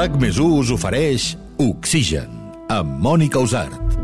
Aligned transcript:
RAC 0.00 0.14
més 0.16 0.38
us 0.40 0.70
ofereix 0.72 1.24
Oxigen, 1.60 2.30
amb 2.72 3.02
Mònica 3.04 3.36
Usart. 3.44 3.98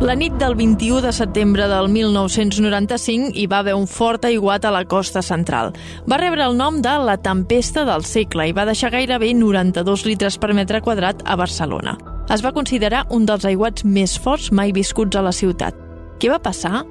La 0.00 0.14
nit 0.16 0.38
del 0.40 0.54
21 0.56 1.02
de 1.04 1.10
setembre 1.12 1.66
del 1.68 1.90
1995 1.92 3.34
hi 3.36 3.44
va 3.52 3.58
haver 3.60 3.74
un 3.76 3.84
fort 3.84 4.24
aiguat 4.24 4.64
a 4.64 4.70
la 4.72 4.86
costa 4.88 5.20
central. 5.20 5.74
Va 6.08 6.16
rebre 6.22 6.46
el 6.46 6.56
nom 6.56 6.78
de 6.80 6.94
la 7.04 7.18
tempesta 7.20 7.84
del 7.84 8.06
segle 8.08 8.46
i 8.48 8.54
va 8.56 8.64
deixar 8.64 8.94
gairebé 8.94 9.34
92 9.36 10.06
litres 10.08 10.38
per 10.40 10.54
metre 10.56 10.80
quadrat 10.80 11.20
a 11.28 11.36
Barcelona. 11.36 11.98
Es 12.32 12.40
va 12.40 12.54
considerar 12.56 13.04
un 13.12 13.26
dels 13.28 13.44
aiguats 13.44 13.84
més 13.84 14.16
forts 14.16 14.48
mai 14.56 14.72
viscuts 14.72 15.20
a 15.20 15.26
la 15.26 15.34
ciutat. 15.36 15.76
Què 16.16 16.32
va 16.32 16.40
passar? 16.40 16.86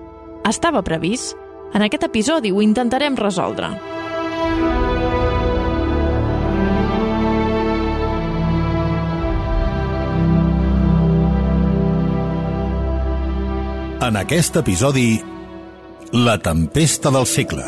Estava 0.46 0.86
previst? 0.86 1.34
En 1.74 1.82
aquest 1.82 2.06
episodi 2.12 2.54
ho 2.54 2.62
intentarem 2.62 3.18
resoldre. 3.18 3.72
En 14.02 14.16
aquest 14.18 14.56
episodi, 14.58 15.20
la 16.26 16.34
tempesta 16.42 17.12
del 17.14 17.28
segle. 17.30 17.62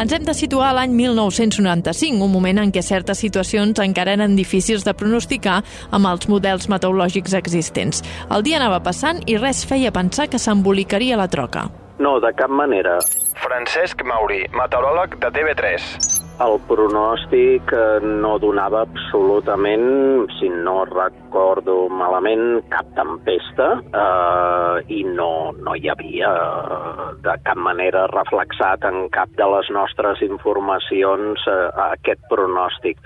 Ens 0.00 0.14
hem 0.16 0.24
de 0.24 0.32
situar 0.32 0.70
a 0.70 0.78
l'any 0.78 0.96
1995, 0.96 2.24
un 2.24 2.32
moment 2.32 2.62
en 2.64 2.72
què 2.72 2.80
certes 2.80 3.20
situacions 3.20 3.84
encara 3.84 4.16
eren 4.16 4.40
difícils 4.40 4.88
de 4.88 4.96
pronosticar 4.96 5.58
amb 5.92 6.08
els 6.14 6.30
models 6.32 6.70
meteorològics 6.72 7.36
existents. 7.36 8.00
El 8.32 8.48
dia 8.48 8.56
anava 8.56 8.80
passant 8.80 9.20
i 9.28 9.36
res 9.36 9.66
feia 9.68 9.92
pensar 9.92 10.30
que 10.32 10.40
s'embolicaria 10.40 11.20
la 11.20 11.28
troca. 11.28 11.68
No, 12.00 12.16
de 12.24 12.32
cap 12.40 12.48
manera. 12.48 13.02
Francesc 13.44 14.00
Mauri, 14.00 14.46
meteoròleg 14.56 15.20
de 15.20 15.36
TV3. 15.40 16.15
El 16.36 16.58
pronòstic 16.68 17.70
eh, 17.72 18.04
no 18.04 18.34
donava 18.36 18.82
absolutament, 18.84 20.26
si 20.36 20.50
no 20.52 20.82
recordo 20.84 21.86
malament, 21.88 22.58
cap 22.68 22.90
tempesta 22.98 23.68
eh, 23.80 24.82
i 24.92 25.00
no, 25.08 25.54
no 25.56 25.72
hi 25.72 25.88
havia 25.88 26.34
eh, 26.34 27.06
de 27.24 27.38
cap 27.46 27.56
manera 27.56 28.04
reflexat 28.12 28.84
en 28.84 29.08
cap 29.16 29.32
de 29.40 29.48
les 29.54 29.72
nostres 29.78 30.20
informacions 30.28 31.48
eh, 31.48 31.56
aquest 31.86 32.28
pronòstic. 32.28 33.00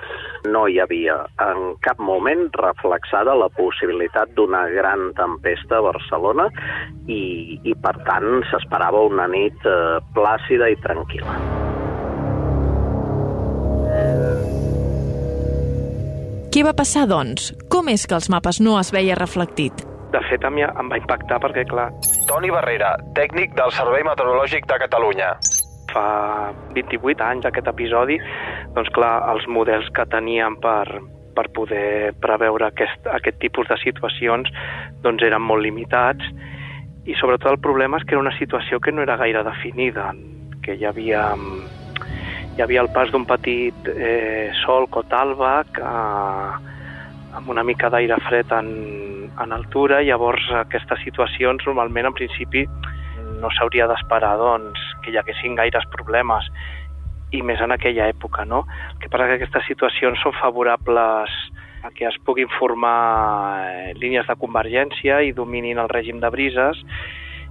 No 0.51 0.67
hi 0.67 0.83
havia 0.83 1.21
en 1.47 1.79
cap 1.87 2.03
moment 2.03 2.49
reflexada 2.59 3.39
la 3.39 3.53
possibilitat 3.55 4.35
d'una 4.35 4.67
gran 4.75 5.13
tempesta 5.15 5.79
a 5.79 5.87
Barcelona 5.87 6.51
i, 7.07 7.23
i 7.63 7.79
per 7.79 7.95
tant, 8.11 8.41
s'esperava 8.51 9.07
una 9.07 9.31
nit 9.31 9.71
eh, 9.71 10.01
plàcida 10.19 10.75
i 10.75 10.83
tranquil·la. 10.83 11.60
Què 16.51 16.65
va 16.67 16.73
passar, 16.75 17.05
doncs? 17.07 17.53
Com 17.71 17.87
és 17.93 18.03
que 18.11 18.17
els 18.17 18.27
mapes 18.33 18.57
no 18.59 18.73
es 18.81 18.89
veia 18.91 19.15
reflectit? 19.15 19.85
De 20.11 20.21
fet, 20.27 20.43
a 20.43 20.51
mi 20.51 20.65
em 20.67 20.89
va 20.91 20.97
impactar 20.99 21.37
perquè, 21.45 21.63
clar, 21.71 21.85
Toni 22.27 22.51
Barrera, 22.51 22.89
tècnic 23.15 23.55
del 23.55 23.71
Servei 23.77 24.03
Meteorològic 24.03 24.67
de 24.67 24.79
Catalunya. 24.83 25.29
fa 25.91 26.51
28 26.75 27.23
anys 27.27 27.47
aquest 27.47 27.67
episodi, 27.67 28.19
doncs 28.75 28.91
clar, 28.95 29.13
els 29.31 29.47
models 29.51 29.89
que 29.95 30.05
teníem 30.11 30.59
per, 30.63 30.87
per 31.35 31.47
poder 31.55 32.13
preveure 32.23 32.67
aquest, 32.67 33.07
aquest 33.11 33.41
tipus 33.43 33.67
de 33.67 33.79
situacions 33.83 34.51
doncs 35.03 35.23
eren 35.27 35.43
molt 35.43 35.63
limitats 35.63 36.23
i 37.07 37.15
sobretot 37.19 37.51
el 37.51 37.59
problema 37.59 37.99
és 37.99 38.07
que 38.07 38.15
era 38.15 38.23
una 38.23 38.37
situació 38.39 38.79
que 38.79 38.95
no 38.95 39.03
era 39.03 39.19
gaire 39.19 39.43
definida, 39.43 40.13
que 40.63 40.79
hi 40.79 40.87
havia, 40.87 41.25
hi 42.61 42.63
havia 42.63 42.83
el 42.85 42.91
pas 42.93 43.09
d'un 43.09 43.23
petit 43.25 43.87
eh, 43.89 44.51
sol 44.61 44.85
cotàlbac 44.93 45.79
eh, 45.81 46.51
amb 47.39 47.49
una 47.49 47.63
mica 47.65 47.89
d'aire 47.89 48.19
fred 48.27 48.51
en, 48.53 48.69
en 49.33 49.55
altura, 49.57 50.03
llavors 50.05 50.45
aquestes 50.59 51.01
situacions 51.07 51.65
normalment 51.65 52.11
en 52.11 52.17
principi 52.19 52.67
no 53.41 53.49
s'hauria 53.57 53.87
d'esperar 53.89 54.35
doncs, 54.37 54.83
que 55.01 55.09
hi 55.09 55.17
haguessin 55.17 55.57
gaires 55.57 55.89
problemes 55.95 56.51
i 57.33 57.41
més 57.41 57.65
en 57.65 57.73
aquella 57.73 58.11
època, 58.13 58.45
no? 58.45 58.67
El 58.91 59.01
que 59.01 59.09
passa 59.09 59.31
que 59.31 59.39
aquestes 59.41 59.65
situacions 59.71 60.21
són 60.21 60.37
favorables 60.37 61.41
a 61.81 61.95
que 61.97 62.11
es 62.11 62.21
puguin 62.29 62.53
formar 62.59 63.01
eh, 63.71 63.95
línies 63.97 64.29
de 64.29 64.37
convergència 64.37 65.23
i 65.25 65.33
dominin 65.33 65.81
el 65.81 65.89
règim 65.89 66.21
de 66.21 66.29
brises 66.29 66.85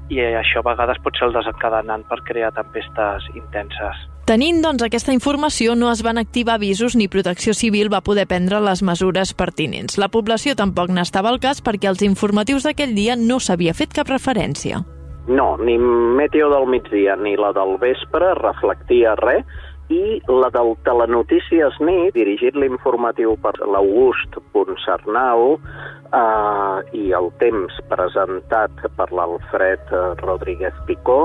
i 0.09 0.20
això 0.22 0.64
a 0.64 0.70
vegades 0.72 1.00
pot 1.03 1.18
ser 1.18 1.28
el 1.30 1.36
desencadenant 1.38 2.06
per 2.09 2.22
crear 2.28 2.52
tempestes 2.56 3.30
intenses. 3.36 4.08
Tenint, 4.30 4.59
doncs, 4.62 4.84
aquesta 4.86 5.14
informació, 5.16 5.74
no 5.74 5.90
es 5.90 6.03
van 6.06 6.20
activar 6.22 6.59
avisos 6.59 6.96
ni 6.96 7.08
Protecció 7.09 7.56
Civil 7.58 7.90
va 7.90 8.03
poder 8.06 8.28
prendre 8.30 8.59
les 8.62 8.84
mesures 8.86 9.34
pertinents. 9.34 9.98
La 9.98 10.12
població 10.14 10.53
tampoc 10.53 10.94
n'estava 10.94 11.31
al 11.34 11.40
cas 11.42 11.64
perquè 11.66 11.90
als 11.90 12.03
informatius 12.06 12.68
d'aquell 12.68 12.94
dia 12.94 13.16
no 13.18 13.40
s'havia 13.42 13.74
fet 13.74 13.96
cap 13.98 14.12
referència. 14.14 14.84
No, 15.30 15.58
ni 15.58 15.78
Meteo 15.78 16.50
del 16.50 16.66
migdia 16.69 17.16
ni 17.18 17.36
la 17.38 17.52
del 17.53 17.78
vespre 17.81 18.36
reflectia 18.38 19.16
res 19.18 19.46
i 19.89 20.19
la 20.29 20.50
del 20.53 20.75
Telenotícies 20.85 21.79
nit, 21.81 22.13
dirigit 22.13 22.57
l'informatiu 22.57 23.35
per 23.41 23.55
l'August 23.66 24.38
Ponsarnau 24.53 25.55
eh, 25.57 26.77
i 26.94 27.09
el 27.17 27.31
temps 27.41 27.79
presentat 27.89 28.85
per 28.97 29.09
l'Alfred 29.11 29.94
Rodríguez 30.22 30.77
Picó, 30.85 31.23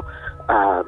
eh, 0.49 0.83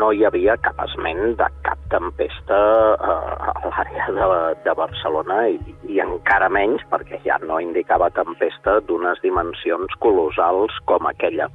no 0.00 0.10
hi 0.12 0.24
havia 0.24 0.56
cap 0.64 0.78
esment 0.84 1.36
de 1.40 1.48
cap 1.66 1.80
tempesta 1.92 2.58
eh, 2.94 3.50
a 3.50 3.70
l'àrea 3.70 4.06
de, 4.16 4.28
de 4.64 4.74
Barcelona 4.78 5.38
i, 5.50 5.74
i 5.90 6.00
encara 6.04 6.48
menys 6.52 6.84
perquè 6.92 7.20
ja 7.24 7.38
no 7.44 7.60
indicava 7.62 8.10
tempesta 8.16 8.78
d'unes 8.88 9.20
dimensions 9.24 9.96
colossals 10.04 10.76
com 10.90 11.08
aquella. 11.10 11.50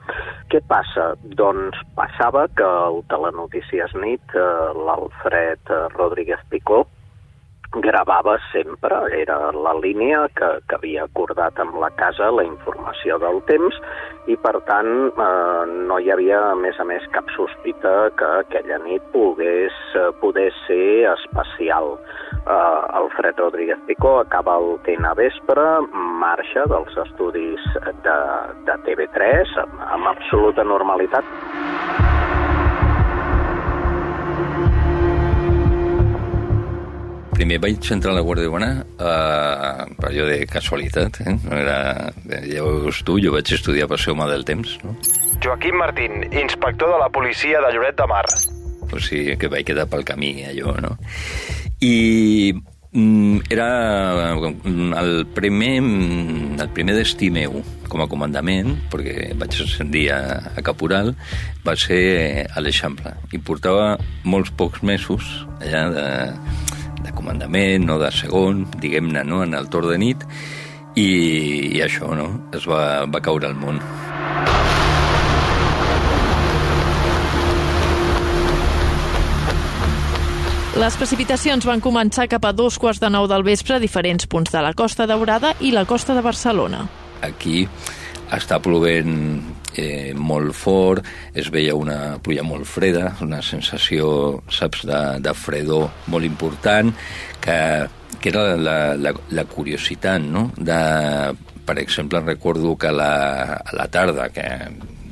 Què 0.51 0.61
passa? 0.69 1.13
Doncs 1.39 1.79
passava 1.97 2.47
que 2.57 2.67
el 2.89 3.01
Telenotícies 3.11 3.95
nit, 4.01 4.35
eh, 4.35 4.75
l'Alfred 4.87 5.73
eh, 5.73 5.81
Rodríguez 5.95 6.43
Picó, 6.51 6.85
gravava 7.81 8.37
sempre, 8.51 8.95
era 9.21 9.51
la 9.51 9.73
línia 9.79 10.25
que, 10.35 10.49
que 10.67 10.77
havia 10.77 11.05
acordat 11.05 11.59
amb 11.59 11.75
la 11.81 11.89
casa 11.99 12.31
la 12.31 12.45
informació 12.47 13.17
del 13.19 13.41
temps 13.49 13.77
i 14.31 14.37
per 14.41 14.55
tant 14.69 14.89
eh, 15.09 15.65
no 15.89 15.99
hi 15.99 16.09
havia 16.13 16.39
a 16.51 16.55
més 16.59 16.79
a 16.79 16.85
més 16.87 17.05
cap 17.15 17.29
sospita 17.35 17.93
que 18.19 18.31
aquella 18.45 18.79
nit 18.85 19.03
pogués 19.13 19.75
eh, 19.95 20.07
poder 20.21 20.47
ser 20.65 21.11
especial. 21.13 21.95
Eh, 22.45 22.81
Alfred 23.01 23.39
Rodríguez 23.43 23.79
Picó 23.89 24.17
acaba 24.21 24.57
el 24.61 24.79
TN 24.87 25.13
vespre, 25.19 25.67
marxa 26.23 26.65
dels 26.71 26.99
estudis 27.05 27.71
de, 28.07 28.19
de 28.67 28.81
TV3 28.89 29.57
amb, 29.65 29.79
amb 29.99 30.13
absoluta 30.15 30.63
normalitat. 30.63 32.14
Primer 37.45 37.59
vaig 37.61 37.87
entrar 37.93 38.09
a 38.09 38.15
la 38.17 38.21
Guàrdia 38.25 38.49
Urbana 38.49 38.67
eh, 38.81 39.81
per 39.99 40.07
allò 40.07 40.23
de 40.25 40.37
casualitat, 40.49 41.19
eh? 41.21 41.33
No 41.43 41.53
era... 41.53 41.75
Ja 42.41 42.63
ho 42.65 42.71
veus 42.87 43.03
tu, 43.05 43.19
jo 43.21 43.35
vaig 43.35 43.51
estudiar 43.53 43.85
per 43.91 43.99
ser 44.01 44.15
home 44.15 44.25
del 44.31 44.41
temps, 44.47 44.71
no? 44.81 44.95
Joaquim 45.43 45.77
Martín, 45.77 46.23
inspector 46.31 46.89
de 46.89 46.97
la 47.03 47.11
policia 47.13 47.61
de 47.61 47.69
Lloret 47.75 48.01
de 48.01 48.07
Mar. 48.09 48.23
Pues 48.89 49.11
sí, 49.11 49.19
que 49.37 49.51
vaig 49.53 49.67
quedar 49.67 49.85
pel 49.91 50.01
camí, 50.07 50.31
allò, 50.49 50.73
no? 50.81 50.95
I 51.85 52.49
mm, 52.49 53.45
era 53.53 53.69
el 54.33 55.27
primer, 55.37 55.75
mm, 55.83 56.57
el 56.65 56.73
primer 56.73 56.97
destí 56.97 57.29
meu 57.29 57.61
com 57.85 58.01
a 58.01 58.09
comandament, 58.09 58.73
perquè 58.89 59.35
vaig 59.37 59.61
ascendir 59.61 60.07
a, 60.17 60.21
a 60.49 60.65
caporal, 60.65 61.13
va 61.61 61.77
ser 61.77 62.49
a 62.49 62.65
l'Eixample. 62.65 63.13
I 63.37 63.37
portava 63.37 63.99
molts 64.25 64.49
pocs 64.49 64.81
mesos 64.81 65.45
allà 65.61 65.85
de, 65.93 66.09
de 67.05 67.13
comandament 67.15 67.89
o 67.93 67.99
de 68.01 68.11
segon, 68.11 68.65
diguem-ne, 68.81 69.23
no? 69.27 69.43
en 69.45 69.53
el 69.53 69.69
torn 69.69 69.93
de 69.93 69.99
nit, 70.01 70.25
i, 70.95 71.07
i 71.75 71.81
això, 71.85 72.11
no? 72.17 72.29
Es 72.55 72.65
va, 72.69 73.05
va 73.11 73.21
caure 73.23 73.49
al 73.49 73.57
món. 73.59 73.81
Les 80.75 80.95
precipitacions 80.99 81.63
van 81.63 81.79
començar 81.79 82.25
cap 82.27 82.43
a 82.43 82.51
dos 82.51 82.75
quarts 82.75 82.99
de 82.99 83.07
nou 83.07 83.29
del 83.31 83.45
vespre 83.47 83.77
a 83.77 83.79
diferents 83.79 84.27
punts 84.27 84.51
de 84.51 84.59
la 84.59 84.73
Costa 84.75 85.05
Daurada 85.07 85.53
i 85.63 85.71
la 85.71 85.85
costa 85.87 86.11
de 86.17 86.23
Barcelona. 86.25 86.81
Aquí 87.23 87.63
està 88.35 88.59
plovent 88.59 89.15
eh, 89.77 90.13
molt 90.15 90.55
fort, 90.55 91.05
es 91.33 91.51
veia 91.53 91.75
una 91.75 92.17
pluja 92.23 92.43
molt 92.43 92.67
freda, 92.69 93.11
una 93.25 93.41
sensació, 93.45 94.41
saps, 94.49 94.85
de, 94.89 95.01
de 95.21 95.35
fredor 95.37 95.89
molt 96.11 96.27
important, 96.27 96.93
que, 97.43 97.59
que 98.19 98.31
era 98.33 98.55
la, 98.57 98.79
la, 98.95 99.13
la 99.31 99.45
curiositat, 99.45 100.23
no?, 100.23 100.49
de, 100.57 100.81
per 101.65 101.79
exemple, 101.81 102.21
recordo 102.21 102.75
que 102.77 102.91
la, 102.93 103.55
a 103.57 103.75
la 103.75 103.87
tarda, 103.89 104.29
que 104.29 104.49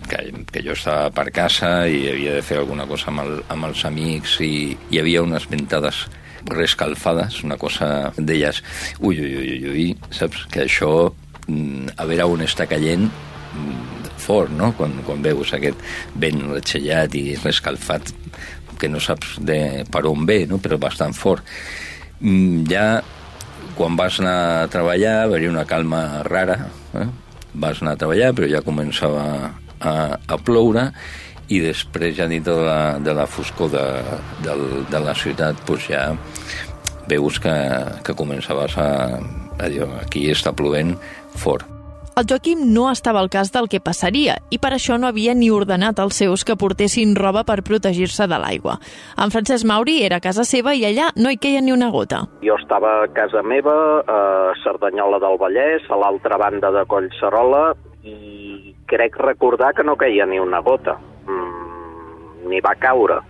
que, 0.03 0.45
que 0.51 0.61
jo 0.65 0.73
estava 0.75 1.09
per 1.15 1.29
casa 1.33 1.87
i 1.87 2.03
havia 2.11 2.35
de 2.37 2.43
fer 2.45 2.59
alguna 2.59 2.85
cosa 2.89 3.09
amb, 3.11 3.23
el, 3.23 3.37
amb 3.53 3.69
els 3.69 3.85
amics 3.87 4.35
i 4.43 4.53
hi 4.91 4.99
havia 4.99 5.23
unes 5.23 5.47
ventades 5.49 6.03
rescalfades, 6.49 7.41
una 7.47 7.57
cosa 7.57 8.11
d'elles, 8.17 8.59
ui, 8.99 9.19
ui, 9.19 9.35
ui, 9.39 9.59
ui, 9.71 9.85
saps? 10.11 10.43
Que 10.51 10.65
això, 10.65 10.91
mm, 11.47 11.95
a 11.95 12.07
veure 12.09 12.27
on 12.35 12.43
està 12.43 12.67
caient, 12.67 13.07
mm, 13.07 14.02
fort, 14.21 14.51
no? 14.53 14.71
Quan, 14.77 14.95
quan 15.07 15.23
veus 15.25 15.53
aquest 15.55 15.79
vent 16.19 16.43
retxellat 16.51 17.15
i 17.19 17.25
rescalfat, 17.41 18.13
que 18.79 18.89
no 18.91 18.99
saps 18.99 19.37
de 19.39 19.83
per 19.91 20.05
on 20.09 20.25
ve, 20.27 20.43
no? 20.49 20.59
però 20.59 20.79
bastant 20.81 21.15
fort. 21.15 21.45
Mm, 22.19 22.63
ja 22.69 22.87
quan 23.77 23.97
vas 23.97 24.19
anar 24.21 24.37
a 24.63 24.69
treballar, 24.71 25.23
va 25.27 25.37
haver 25.37 25.49
una 25.49 25.65
calma 25.65 26.23
rara, 26.27 26.57
eh? 26.99 27.07
vas 27.53 27.81
anar 27.81 27.95
a 27.95 28.01
treballar, 28.03 28.33
però 28.37 28.49
ja 28.49 28.63
començava 28.65 29.23
a, 29.79 29.93
a 30.17 30.37
ploure, 30.41 30.89
i 31.53 31.59
després 31.63 32.15
ja 32.17 32.27
dit 32.31 32.43
de 32.43 32.55
la, 32.55 32.97
de 33.03 33.13
la 33.15 33.27
foscor 33.27 33.71
de, 33.73 33.83
de, 34.45 34.55
de 34.89 35.01
la 35.03 35.15
ciutat 35.17 35.59
doncs 35.67 35.89
ja 35.91 36.05
veus 37.11 37.39
que, 37.43 37.53
que 38.05 38.15
començaves 38.15 38.77
a, 38.79 38.89
a 39.59 39.69
dir 39.69 39.83
aquí 39.99 40.29
està 40.31 40.55
plovent 40.55 40.95
fort. 41.35 41.72
El 42.13 42.27
Joaquim 42.29 42.59
no 42.73 42.91
estava 42.91 43.17
al 43.23 43.29
cas 43.33 43.49
del 43.49 43.65
que 43.65 43.79
passaria 43.81 44.35
i 44.53 44.59
per 44.61 44.69
això 44.75 44.99
no 45.01 45.07
havia 45.09 45.33
ni 45.33 45.47
ordenat 45.49 45.97
als 45.97 46.19
seus 46.21 46.43
que 46.45 46.55
portessin 46.61 47.15
roba 47.17 47.41
per 47.47 47.63
protegir-se 47.65 48.27
de 48.29 48.37
l'aigua. 48.37 48.75
En 49.17 49.33
Francesc 49.33 49.65
Mauri 49.65 49.95
era 50.05 50.19
a 50.21 50.21
casa 50.21 50.45
seva 50.45 50.75
i 50.77 50.85
allà 50.85 51.07
no 51.17 51.31
hi 51.33 51.39
queia 51.41 51.63
ni 51.65 51.73
una 51.73 51.89
gota. 51.89 52.21
Jo 52.45 52.59
estava 52.61 52.99
a 53.01 53.07
casa 53.17 53.41
meva, 53.41 53.73
a 54.05 54.19
Cerdanyola 54.61 55.17
del 55.25 55.39
Vallès, 55.41 55.89
a 55.89 55.97
l'altra 55.97 56.37
banda 56.37 56.69
de 56.75 56.85
Collserola, 56.85 57.63
i 58.05 58.75
crec 58.85 59.17
recordar 59.17 59.73
que 59.73 59.87
no 59.87 59.97
queia 59.97 60.29
ni 60.29 60.37
una 60.37 60.61
gota 60.61 60.99
ni 62.45 62.61
va 62.61 62.75
caure. 62.77 63.21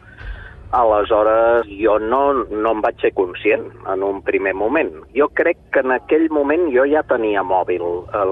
Aleshores, 0.74 1.68
jo 1.70 2.00
no, 2.02 2.22
no 2.50 2.72
em 2.74 2.80
vaig 2.82 3.02
ser 3.04 3.12
conscient 3.14 3.68
en 3.94 4.04
un 4.06 4.24
primer 4.26 4.56
moment. 4.58 4.90
Jo 5.14 5.28
crec 5.38 5.60
que 5.74 5.84
en 5.86 5.94
aquell 5.94 6.26
moment 6.34 6.66
jo 6.74 6.88
ja 6.90 7.04
tenia 7.06 7.44
mòbil. 7.46 7.86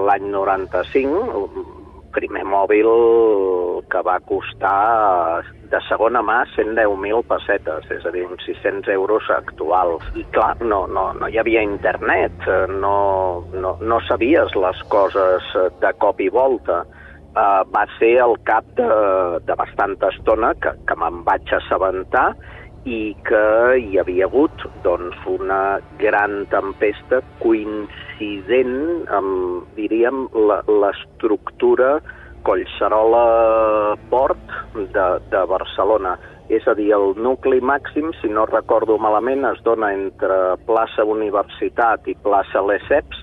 L'any 0.08 0.26
95, 0.32 1.46
primer 2.12 2.42
mòbil 2.44 2.88
que 3.92 4.02
va 4.04 4.18
costar 4.26 5.42
de 5.72 5.80
segona 5.86 6.20
mà 6.26 6.42
110.000 6.56 7.22
pessetes, 7.30 7.86
és 7.94 8.04
a 8.04 8.12
dir, 8.12 8.26
uns 8.26 8.42
600 8.44 8.90
euros 8.92 9.30
actuals. 9.32 10.04
I 10.18 10.26
clar, 10.34 10.56
no, 10.60 10.82
no, 10.90 11.12
no 11.16 11.30
hi 11.30 11.38
havia 11.40 11.62
internet, 11.64 12.42
no, 12.74 12.96
no, 13.54 13.76
no 13.80 14.00
sabies 14.08 14.58
les 14.58 14.82
coses 14.92 15.54
de 15.80 15.94
cop 16.02 16.20
i 16.20 16.28
volta 16.28 16.82
eh, 17.36 17.62
va 17.74 17.84
ser 17.98 18.14
al 18.20 18.36
cap 18.48 18.66
de, 18.78 18.88
de 19.46 19.56
bastanta 19.58 20.10
estona 20.14 20.54
que, 20.62 20.74
que 20.88 20.98
me'n 21.00 21.22
vaig 21.26 21.54
assabentar 21.58 22.32
i 22.88 23.14
que 23.26 23.42
hi 23.78 23.98
havia 24.00 24.26
hagut 24.26 24.64
doncs, 24.82 25.18
una 25.30 25.78
gran 26.00 26.42
tempesta 26.50 27.20
coincident 27.42 29.06
amb, 29.14 29.68
diríem, 29.78 30.26
l'estructura 30.82 32.00
Collserola 32.42 33.94
Port 34.10 34.54
de, 34.74 35.06
de 35.30 35.42
Barcelona. 35.46 36.16
És 36.50 36.66
a 36.66 36.74
dir, 36.74 36.90
el 36.96 37.14
nucli 37.22 37.62
màxim, 37.62 38.10
si 38.18 38.28
no 38.28 38.48
recordo 38.50 38.98
malament, 38.98 39.46
es 39.46 39.62
dona 39.64 39.92
entre 39.94 40.58
plaça 40.66 41.06
Universitat 41.06 42.10
i 42.10 42.18
plaça 42.26 42.64
Lesseps, 42.66 43.21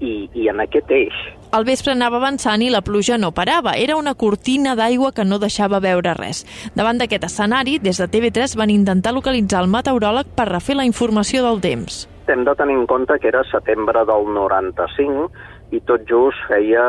i, 0.00 0.28
i 0.34 0.48
en 0.50 0.60
aquest 0.64 0.90
eix. 0.90 1.16
El 1.56 1.66
vespre 1.66 1.92
anava 1.92 2.20
avançant 2.20 2.62
i 2.62 2.70
la 2.70 2.82
pluja 2.86 3.18
no 3.18 3.32
parava. 3.34 3.74
Era 3.78 3.96
una 3.98 4.14
cortina 4.14 4.76
d'aigua 4.78 5.12
que 5.12 5.26
no 5.26 5.40
deixava 5.42 5.80
veure 5.82 6.14
res. 6.18 6.44
Davant 6.78 7.00
d'aquest 7.00 7.26
escenari, 7.26 7.78
des 7.82 7.98
de 7.98 8.06
TV3 8.10 8.56
van 8.58 8.70
intentar 8.70 9.14
localitzar 9.16 9.64
el 9.64 9.72
meteoròleg 9.72 10.30
per 10.36 10.48
refer 10.50 10.78
la 10.78 10.86
informació 10.86 11.42
del 11.46 11.60
temps. 11.64 12.04
Hem 12.30 12.44
de 12.46 12.54
tenir 12.54 12.76
en 12.78 12.86
compte 12.86 13.18
que 13.18 13.28
era 13.28 13.42
setembre 13.50 14.04
del 14.06 14.28
95 14.34 15.26
i 15.74 15.80
tot 15.86 16.06
just 16.06 16.38
feia 16.46 16.84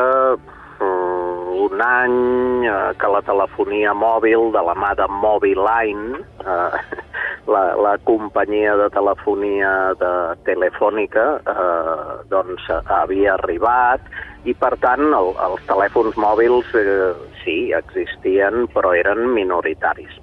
un 0.82 1.82
any 1.82 2.66
eh, 2.66 2.94
que 3.00 3.10
la 3.12 3.22
telefonia 3.26 3.94
mòbil 3.94 4.52
de 4.56 4.64
la 4.66 4.76
mà 4.76 4.94
de 4.98 5.08
Mobiline, 5.08 6.20
eh, 6.42 7.00
la, 7.54 7.64
la 7.76 7.94
companyia 8.08 8.76
de 8.80 8.90
telefonia 8.94 9.72
de 10.02 10.12
telefònica, 10.48 11.26
eh, 11.56 12.12
doncs 12.34 12.68
havia 12.86 13.36
arribat 13.38 14.06
i 14.46 14.56
per 14.58 14.74
tant 14.82 15.12
el, 15.14 15.34
els 15.48 15.66
telèfons 15.70 16.18
mòbils 16.18 16.72
eh, 16.78 17.12
sí, 17.44 17.58
existien 17.78 18.66
però 18.74 18.96
eren 18.98 19.28
minoritaris. 19.36 20.18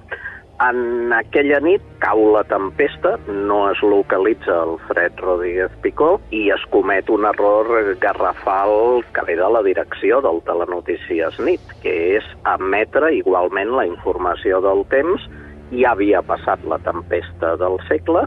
En 0.59 1.13
aquella 1.15 1.61
nit 1.63 1.83
cau 2.03 2.19
la 2.35 2.41
tempesta, 2.51 3.13
no 3.31 3.61
es 3.71 3.79
localitza 3.83 4.57
el 4.65 4.73
Fred 4.89 5.21
Rodríguez 5.23 5.71
Picó 5.85 6.17
i 6.35 6.49
es 6.51 6.65
comet 6.73 7.07
un 7.15 7.29
error 7.31 7.71
garrafal 8.03 9.05
que 9.15 9.23
ve 9.29 9.37
de 9.39 9.51
la 9.55 9.63
direcció 9.63 10.19
del 10.25 10.43
Telenotícies 10.49 11.39
Nit, 11.47 11.63
que 11.85 11.95
és 12.19 12.27
emetre 12.57 13.13
igualment 13.21 13.71
la 13.79 13.87
informació 13.87 14.59
del 14.65 14.83
temps. 14.91 15.31
Ja 15.71 15.93
havia 15.95 16.25
passat 16.27 16.67
la 16.67 16.81
tempesta 16.83 17.55
del 17.61 17.79
segle 17.87 18.27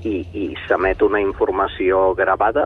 i, 0.00 0.22
i 0.32 0.48
s'emet 0.64 1.04
una 1.04 1.20
informació 1.20 2.14
gravada 2.16 2.64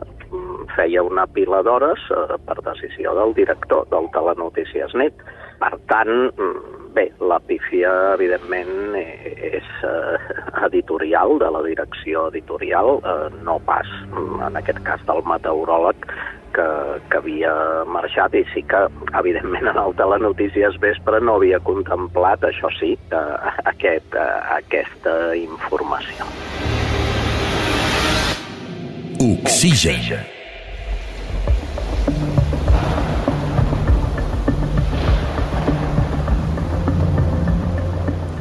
feia 0.77 1.03
una 1.03 1.25
pila 1.27 1.59
d'hores 1.67 2.03
eh, 2.15 2.37
per 2.47 2.61
decisió 2.63 3.11
del 3.17 3.35
director 3.35 3.89
del 3.91 4.07
Telenotícies 4.15 4.95
Nit. 4.95 5.19
Per 5.59 5.73
tant, 5.91 6.31
Bé, 6.91 7.05
la 7.23 7.37
pífia, 7.47 7.89
evidentment, 8.17 8.95
és 8.99 9.67
eh, 9.87 10.17
editorial, 10.67 11.37
de 11.39 11.47
la 11.55 11.61
direcció 11.63 12.25
editorial, 12.27 12.97
eh, 12.99 13.29
no 13.47 13.59
pas, 13.63 13.87
en 14.47 14.59
aquest 14.59 14.81
cas, 14.83 15.05
del 15.07 15.23
meteoròleg 15.29 16.03
que, 16.51 16.67
que 17.07 17.21
havia 17.21 17.53
marxat 17.87 18.35
i 18.35 18.43
sí 18.51 18.65
que, 18.67 18.83
evidentment, 19.21 19.71
en 19.71 19.79
el 19.85 19.95
Telenotícies 20.01 20.75
Vespre 20.83 21.23
no 21.23 21.37
havia 21.39 21.61
contemplat, 21.63 22.43
això 22.51 22.73
sí, 22.75 22.91
eh, 23.15 23.55
aquest, 23.71 24.19
aquesta 24.59 25.15
informació. 25.45 26.27
Oxigen. 29.21 29.95
Oxigen. 29.95 30.40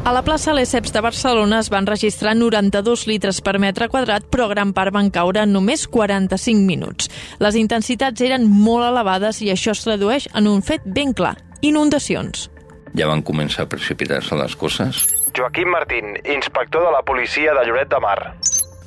A 0.00 0.12
la 0.16 0.22
plaça 0.24 0.54
Lesseps 0.56 0.94
de 0.94 1.00
Barcelona 1.04 1.58
es 1.60 1.68
van 1.68 1.84
registrar 1.86 2.32
92 2.32 3.02
litres 3.06 3.42
per 3.44 3.58
metre 3.60 3.90
quadrat, 3.92 4.24
però 4.32 4.46
gran 4.48 4.72
part 4.72 4.94
van 4.96 5.10
caure 5.12 5.42
en 5.44 5.52
només 5.52 5.84
45 5.92 6.64
minuts. 6.64 7.10
Les 7.38 7.58
intensitats 7.60 8.24
eren 8.24 8.46
molt 8.48 8.86
elevades 8.88 9.42
i 9.44 9.50
això 9.52 9.74
es 9.76 9.84
tradueix 9.84 10.26
en 10.32 10.48
un 10.48 10.64
fet 10.64 10.86
ben 10.86 11.12
clar, 11.12 11.34
inundacions. 11.60 12.48
Ja 12.96 13.10
van 13.12 13.20
començar 13.20 13.66
a 13.66 13.70
precipitar-se 13.70 14.40
les 14.40 14.56
coses. 14.56 15.04
Joaquim 15.36 15.68
Martín, 15.68 16.16
inspector 16.24 16.88
de 16.88 16.96
la 16.96 17.04
policia 17.04 17.52
de 17.54 17.68
Lloret 17.68 17.92
de 17.92 18.00
Mar. 18.00 18.18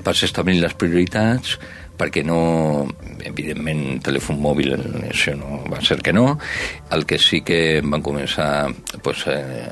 Vas 0.04 0.26
establir 0.26 0.58
les 0.60 0.74
prioritats, 0.74 1.60
perquè 1.98 2.24
no, 2.26 2.86
evidentment, 3.26 4.00
telèfon 4.04 4.40
mòbil, 4.42 4.74
això 5.08 5.36
no 5.38 5.62
va 5.70 5.82
ser 5.86 6.00
que 6.04 6.14
no. 6.16 6.38
El 6.94 7.06
que 7.10 7.20
sí 7.22 7.42
que 7.46 7.82
van 7.86 8.04
començar 8.06 8.68
pues, 9.06 9.26
eh, 9.32 9.68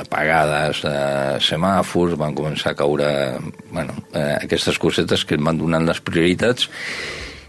apagades 0.00 0.84
de 0.86 0.96
semàfors, 1.44 2.16
van 2.20 2.36
començar 2.36 2.72
a 2.72 2.78
caure 2.78 3.08
bueno, 3.70 3.96
eh, 4.12 4.36
aquestes 4.42 4.78
cosetes 4.78 5.24
que 5.24 5.40
van 5.40 5.60
donant 5.60 5.88
les 5.88 6.00
prioritats 6.04 6.68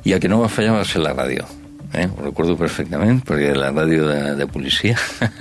i 0.03 0.15
el 0.15 0.19
que 0.23 0.31
no 0.31 0.41
va 0.43 0.51
fallar 0.51 0.79
va 0.79 0.87
ser 0.87 1.03
la 1.03 1.15
ràdio. 1.15 1.47
Eh? 1.93 2.07
Ho 2.09 2.25
recordo 2.25 2.57
perfectament, 2.57 3.21
perquè 3.27 3.53
la 3.55 3.71
ràdio 3.71 4.07
de, 4.09 4.19
de 4.39 4.49
policia 4.49 4.97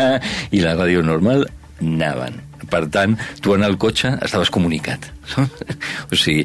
i 0.56 0.60
la 0.60 0.76
ràdio 0.76 1.02
normal 1.06 1.46
anaven 1.80 2.51
per 2.70 2.86
tant, 2.92 3.16
tu 3.42 3.54
en 3.56 3.64
el 3.66 3.78
cotxe 3.80 4.14
estaves 4.22 4.50
comunicat. 4.52 5.08
o 6.12 6.18
sigui, 6.18 6.44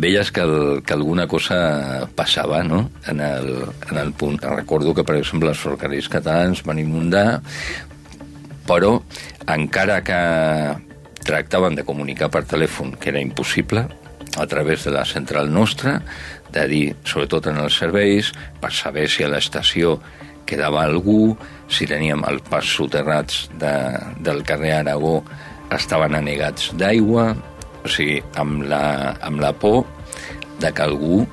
veies 0.00 0.30
que, 0.32 0.44
el, 0.44 0.82
que 0.86 0.94
alguna 0.94 1.26
cosa 1.26 2.08
passava 2.14 2.62
no? 2.64 2.90
en, 3.10 3.20
el, 3.20 3.50
en 3.90 3.98
el 3.98 4.12
punt. 4.12 4.40
Recordo 4.42 4.94
que, 4.94 5.04
per 5.04 5.18
exemple, 5.20 5.50
els 5.52 5.60
ferrocarrils 5.60 6.10
catalans 6.12 6.64
van 6.66 6.80
inundar, 6.82 7.40
però 8.68 8.96
encara 9.50 10.00
que 10.04 10.20
tractaven 11.24 11.76
de 11.76 11.84
comunicar 11.84 12.30
per 12.30 12.44
telèfon, 12.48 12.94
que 13.00 13.10
era 13.12 13.22
impossible, 13.22 13.86
a 14.36 14.46
través 14.46 14.84
de 14.84 14.90
la 14.90 15.04
central 15.04 15.52
nostra, 15.52 16.00
de 16.52 16.66
dir, 16.68 16.84
sobretot 17.06 17.48
en 17.50 17.58
els 17.62 17.78
serveis, 17.78 18.32
per 18.60 18.72
saber 18.74 19.08
si 19.10 19.24
a 19.24 19.30
l'estació 19.30 19.98
quedava 20.46 20.84
algú, 20.84 21.34
si 21.70 21.88
teníem 21.88 22.22
els 22.28 22.44
pas 22.50 22.66
soterrats 22.76 23.48
de, 23.60 23.74
del 24.22 24.42
carrer 24.46 24.74
Aragó 24.80 25.22
estaven 25.80 26.14
anegats 26.18 26.72
d'aigua, 26.78 27.32
o 27.84 27.90
sigui, 27.90 28.20
amb 28.40 28.64
la, 28.68 29.14
amb 29.24 29.42
la 29.42 29.52
por 29.52 29.84
de 30.60 30.70
que 30.72 30.82
algú 30.84 31.24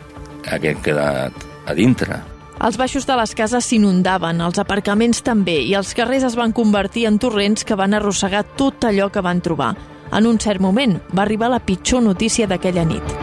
hagués 0.49 0.81
quedat 0.83 1.47
a 1.67 1.75
dintre. 1.77 2.19
Els 2.61 2.77
baixos 2.77 3.07
de 3.09 3.15
les 3.17 3.31
cases 3.33 3.65
s'inundaven, 3.65 4.41
els 4.45 4.59
aparcaments 4.61 5.23
també, 5.25 5.57
i 5.65 5.73
els 5.73 5.95
carrers 5.97 6.27
es 6.27 6.35
van 6.37 6.53
convertir 6.53 7.07
en 7.09 7.17
torrents 7.17 7.65
que 7.65 7.77
van 7.77 7.95
arrossegar 7.97 8.43
tot 8.59 8.85
allò 8.85 9.09
que 9.09 9.23
van 9.25 9.41
trobar. 9.41 9.73
En 10.13 10.27
un 10.27 10.37
cert 10.43 10.61
moment 10.61 10.99
va 11.15 11.23
arribar 11.23 11.49
la 11.49 11.61
pitjor 11.63 12.03
notícia 12.05 12.45
d'aquella 12.45 12.85
nit. 12.85 13.15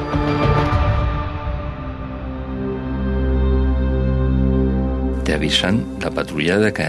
T'avisen 5.29 5.83
la 6.03 6.11
patrulla 6.11 6.57
de 6.65 6.73
que, 6.75 6.89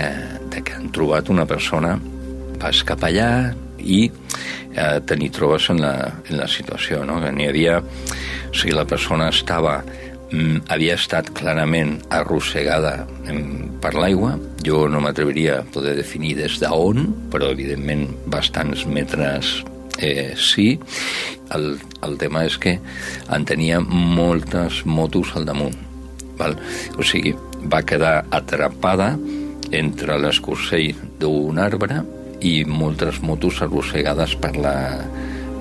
de 0.49 0.63
que 0.63 0.73
han 0.73 0.89
trobat 0.95 1.29
una 1.29 1.45
persona, 1.45 1.97
vas 2.57 2.81
cap 2.87 3.03
allà 3.05 3.29
i 3.79 4.03
eh, 4.09 4.99
te 5.05 5.17
n'hi 5.17 5.29
trobes 5.33 5.69
en 5.73 5.81
la, 5.83 5.93
en 6.29 6.37
la 6.39 6.47
situació, 6.47 7.03
no? 7.07 7.19
que 7.23 7.31
n'hi 7.35 7.49
havia... 7.49 7.79
O 8.49 8.53
sigui, 8.57 8.73
la 8.73 8.85
persona 8.89 9.29
estava 9.29 9.75
mm, 9.83 10.69
havia 10.73 10.95
estat 10.97 11.29
clarament 11.37 11.99
arrossegada 12.09 13.05
per 13.81 13.93
l'aigua. 13.95 14.35
Jo 14.65 14.87
no 14.89 15.01
m'atreviria 15.03 15.59
a 15.59 15.65
poder 15.69 15.95
definir 15.99 16.35
des 16.39 16.57
d'on, 16.61 17.05
però 17.31 17.51
evidentment 17.53 18.07
bastants 18.25 18.87
metres 18.89 19.59
eh, 19.99 20.33
sí. 20.37 20.79
El, 21.53 21.75
el 22.05 22.17
tema 22.21 22.45
és 22.47 22.57
que 22.61 22.77
en 23.29 23.45
tenia 23.45 23.79
moltes 23.81 24.83
motos 24.85 25.35
al 25.35 25.45
damunt. 25.49 25.77
Val? 26.39 26.55
O 26.97 27.05
sigui, 27.05 27.35
va 27.67 27.83
quedar 27.83 28.23
atrapada 28.31 29.13
entre 29.75 30.17
l'escorcell 30.17 30.95
d'un 31.19 31.59
arbre 31.61 32.01
i 32.41 32.63
moltes 32.65 33.19
motos 33.21 33.61
arrossegades 33.65 34.35
per 34.39 34.55
la, 34.57 34.75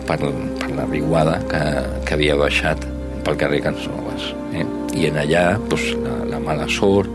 per, 0.07 0.19
per 0.61 0.71
la 0.75 0.87
riguada 0.87 1.39
que, 1.51 1.63
que 2.07 2.17
havia 2.17 2.37
baixat 2.39 2.85
pel 3.27 3.39
carrer 3.41 3.63
Cansnovas. 3.67 4.31
Eh? 4.57 4.67
I 4.99 5.09
en 5.11 5.19
allà 5.21 5.47
pues, 5.69 5.91
la, 6.05 6.19
la 6.35 6.43
mala 6.43 6.69
sort 6.71 7.11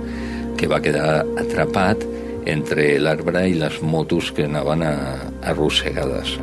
que 0.60 0.70
va 0.70 0.82
quedar 0.84 1.24
atrapat 1.42 2.06
entre 2.50 2.98
l'arbre 3.00 3.48
i 3.50 3.56
les 3.60 3.80
motos 3.82 4.32
que 4.36 4.48
anaven 4.50 4.84
a, 4.88 4.96
arrossegades. 5.54 6.38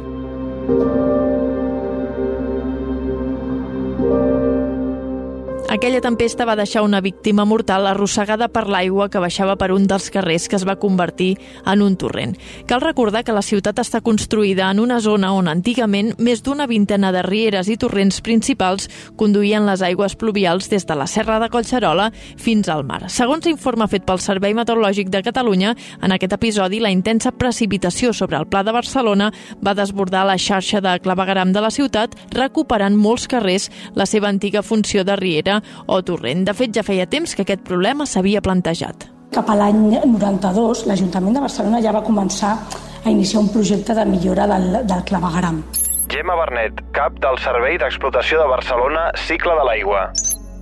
Aquella 5.71 6.01
tempesta 6.03 6.43
va 6.43 6.57
deixar 6.59 6.81
una 6.83 6.99
víctima 7.01 7.45
mortal 7.47 7.85
arrossegada 7.87 8.49
per 8.51 8.65
l'aigua 8.67 9.05
que 9.07 9.21
baixava 9.23 9.55
per 9.55 9.69
un 9.71 9.85
dels 9.87 10.09
carrers 10.11 10.49
que 10.51 10.57
es 10.59 10.65
va 10.67 10.75
convertir 10.83 11.37
en 11.63 11.85
un 11.87 11.95
torrent. 11.95 12.33
Cal 12.67 12.81
recordar 12.83 13.23
que 13.23 13.37
la 13.37 13.45
ciutat 13.47 13.79
està 13.79 14.01
construïda 14.03 14.67
en 14.75 14.81
una 14.83 14.99
zona 14.99 15.31
on 15.31 15.47
antigament 15.47 16.11
més 16.19 16.43
d'una 16.43 16.67
vintena 16.67 17.13
de 17.15 17.23
rieres 17.23 17.71
i 17.71 17.77
torrents 17.79 18.19
principals 18.19 18.89
conduïen 19.15 19.69
les 19.69 19.85
aigües 19.87 20.17
pluvials 20.19 20.67
des 20.73 20.89
de 20.89 20.97
la 20.99 21.07
Serra 21.07 21.39
de 21.39 21.47
Collserola 21.55 22.09
fins 22.35 22.67
al 22.67 22.83
mar. 22.83 23.05
Segons 23.07 23.47
l'informe 23.47 23.87
fet 23.87 24.03
pel 24.03 24.19
Servei 24.19 24.59
Meteorològic 24.59 25.15
de 25.15 25.23
Catalunya, 25.23 25.77
en 26.03 26.11
aquest 26.11 26.35
episodi 26.35 26.83
la 26.83 26.91
intensa 26.91 27.31
precipitació 27.31 28.11
sobre 28.11 28.43
el 28.43 28.49
Pla 28.51 28.65
de 28.67 28.75
Barcelona 28.75 29.31
va 29.63 29.79
desbordar 29.79 30.27
la 30.27 30.35
xarxa 30.35 30.83
de 30.83 30.99
clavegaram 30.99 31.55
de 31.55 31.63
la 31.63 31.71
ciutat, 31.71 32.19
recuperant 32.35 32.99
molts 32.99 33.31
carrers 33.31 33.71
la 33.95 34.11
seva 34.11 34.35
antiga 34.35 34.67
funció 34.67 35.07
de 35.07 35.15
riera 35.15 35.60
o 35.87 36.01
torrent. 36.03 36.45
De 36.49 36.55
fet, 36.57 36.75
ja 36.75 36.85
feia 36.87 37.07
temps 37.07 37.35
que 37.35 37.47
aquest 37.47 37.65
problema 37.67 38.07
s'havia 38.07 38.43
plantejat. 38.45 39.09
Cap 39.31 39.51
a 39.51 39.55
l'any 39.55 39.85
92, 40.11 40.87
l'Ajuntament 40.91 41.37
de 41.39 41.45
Barcelona 41.45 41.83
ja 41.85 41.95
va 41.95 42.03
començar 42.03 42.57
a 43.05 43.11
iniciar 43.11 43.45
un 43.45 43.53
projecte 43.53 43.95
de 43.95 44.05
millora 44.05 44.49
del, 44.51 44.83
del 44.89 45.07
clavegaram. 45.07 45.63
Gemma 46.11 46.35
Bernet, 46.41 46.83
cap 46.97 47.21
del 47.23 47.39
Servei 47.39 47.79
d'Explotació 47.79 48.43
de 48.43 48.51
Barcelona 48.51 49.07
Cicle 49.29 49.55
de 49.61 49.69
l'Aigua 49.69 50.11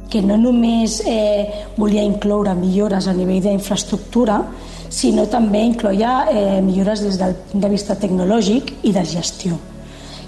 que 0.09 0.23
no 0.25 0.38
només 0.40 1.02
eh, 1.05 1.64
volia 1.76 2.02
incloure 2.02 2.55
millores 2.57 3.09
a 3.09 3.12
nivell 3.12 3.43
d'infraestructura, 3.45 4.40
sinó 4.88 5.26
també 5.28 5.61
incloia 5.67 6.12
eh, 6.33 6.61
millores 6.64 7.02
des 7.05 7.19
del 7.21 7.35
punt 7.50 7.64
de 7.64 7.71
vista 7.75 7.97
tecnològic 8.00 8.73
i 8.88 8.95
de 8.97 9.05
gestió. 9.05 9.59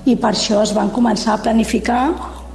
I 0.04 0.16
per 0.20 0.34
això 0.34 0.60
es 0.64 0.74
van 0.76 0.92
començar 0.92 1.34
a 1.34 1.42
planificar 1.42 2.02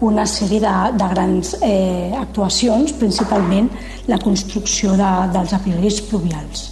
una 0.01 0.25
sèrie 0.27 0.59
de, 0.59 0.75
de 0.97 1.09
grans 1.11 1.55
eh, 1.61 2.13
actuacions, 2.19 2.93
principalment 2.99 3.69
la 4.07 4.19
construcció 4.19 4.95
de, 4.99 5.11
dels 5.33 5.53
apiris 5.55 6.01
pluvials. 6.09 6.65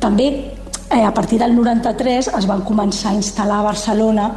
També 0.00 0.28
eh, 0.90 1.02
a 1.04 1.12
partir 1.14 1.40
del 1.42 1.56
93 1.56 2.32
es 2.38 2.46
van 2.48 2.64
començar 2.64 3.12
a 3.12 3.18
instal·lar 3.18 3.60
a 3.60 3.68
Barcelona 3.70 4.30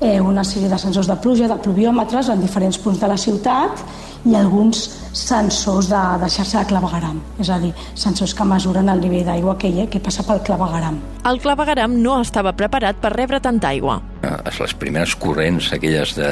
eh, 0.00 0.20
una 0.20 0.44
sèrie 0.44 0.68
de 0.68 0.78
sensors 0.78 1.08
de 1.08 1.16
pluja, 1.16 1.48
de 1.48 1.56
pluviòmetres 1.62 2.28
en 2.32 2.40
diferents 2.40 2.78
punts 2.78 3.00
de 3.00 3.08
la 3.08 3.16
ciutat 3.16 3.82
i 4.26 4.34
alguns 4.34 4.86
sensors 5.16 5.88
de, 5.88 6.02
de 6.20 6.28
xarxa 6.32 6.64
de 6.64 6.70
clavegaram, 6.72 7.20
és 7.40 7.50
a 7.50 7.60
dir, 7.62 7.72
sensors 7.94 8.34
que 8.34 8.44
mesuren 8.44 8.90
el 8.92 9.00
nivell 9.00 9.24
d'aigua 9.28 9.56
que, 9.60 9.70
que 9.88 10.02
passa 10.02 10.26
pel 10.26 10.42
clavegaram. 10.44 10.98
El 11.24 11.40
clavegaram 11.40 11.96
no 12.02 12.20
estava 12.20 12.52
preparat 12.56 13.00
per 13.00 13.14
rebre 13.14 13.40
tanta 13.40 13.70
aigua. 13.72 14.00
Les 14.46 14.74
primeres 14.78 15.14
corrents, 15.20 15.72
aquelles 15.74 16.14
de, 16.16 16.30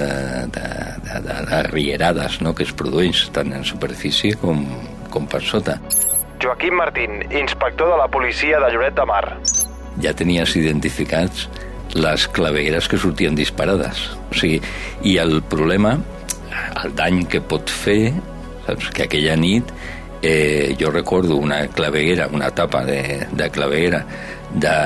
de, 0.55 0.69
de, 1.05 1.21
de, 1.27 1.37
de 1.51 1.63
rierades 1.69 2.41
no?, 2.43 2.55
que 2.55 2.67
es 2.67 2.73
produeix 2.73 3.29
tant 3.35 3.53
en 3.55 3.67
superfície 3.67 4.39
com, 4.41 4.65
com 5.11 5.29
per 5.31 5.43
sota. 5.45 5.79
Joaquim 6.43 6.75
Martín, 6.77 7.23
inspector 7.31 7.93
de 7.93 8.01
la 8.01 8.09
policia 8.09 8.61
de 8.61 8.73
Lloret 8.73 8.97
de 8.97 9.07
Mar. 9.09 9.25
Ja 10.03 10.13
tenies 10.17 10.57
identificats 10.59 11.47
les 11.95 12.27
clavegueres 12.35 12.89
que 12.91 12.99
sortien 12.99 13.37
disparades. 13.39 14.09
O 14.31 14.37
sigui, 14.37 14.59
i 15.07 15.17
el 15.23 15.39
problema 15.47 15.95
el 16.83 16.95
dany 16.97 17.25
que 17.31 17.41
pot 17.41 17.71
fer, 17.71 18.13
saps? 18.67 18.91
que 18.95 19.07
aquella 19.07 19.37
nit 19.39 19.71
eh, 20.23 20.75
jo 20.81 20.91
recordo 20.91 21.37
una 21.37 21.67
claveguera, 21.69 22.29
una 22.33 22.51
tapa 22.51 22.85
de, 22.85 23.27
de 23.31 23.51
claveguera 23.51 24.05
de, 24.55 24.77